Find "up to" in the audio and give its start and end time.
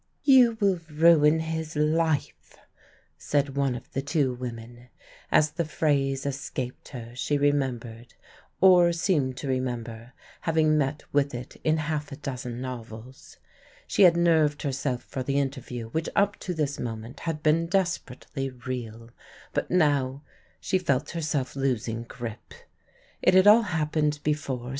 16.15-16.55